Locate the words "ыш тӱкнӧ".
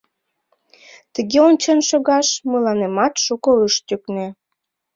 3.65-4.27